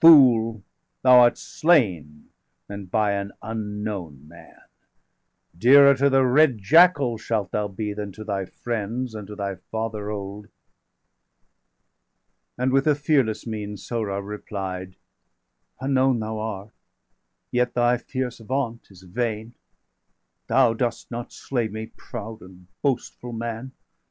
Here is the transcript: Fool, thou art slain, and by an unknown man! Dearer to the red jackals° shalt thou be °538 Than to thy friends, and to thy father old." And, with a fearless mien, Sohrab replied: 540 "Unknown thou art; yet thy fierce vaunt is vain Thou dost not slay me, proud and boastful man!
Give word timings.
Fool, 0.00 0.62
thou 1.02 1.20
art 1.20 1.36
slain, 1.36 2.30
and 2.70 2.90
by 2.90 3.12
an 3.12 3.32
unknown 3.42 4.26
man! 4.26 4.62
Dearer 5.58 5.92
to 5.96 6.08
the 6.08 6.24
red 6.24 6.56
jackals° 6.56 7.20
shalt 7.20 7.50
thou 7.50 7.68
be 7.68 7.88
°538 7.90 7.96
Than 7.96 8.12
to 8.12 8.24
thy 8.24 8.44
friends, 8.46 9.14
and 9.14 9.26
to 9.26 9.36
thy 9.36 9.56
father 9.56 10.08
old." 10.10 10.48
And, 12.56 12.72
with 12.72 12.86
a 12.86 12.94
fearless 12.94 13.46
mien, 13.46 13.76
Sohrab 13.76 14.24
replied: 14.26 14.94
540 15.80 15.86
"Unknown 15.90 16.18
thou 16.20 16.38
art; 16.38 16.72
yet 17.50 17.74
thy 17.74 17.98
fierce 17.98 18.38
vaunt 18.38 18.90
is 18.90 19.02
vain 19.02 19.52
Thou 20.46 20.72
dost 20.72 21.10
not 21.10 21.30
slay 21.30 21.68
me, 21.68 21.88
proud 21.94 22.40
and 22.40 22.68
boastful 22.82 23.34
man! 23.34 23.72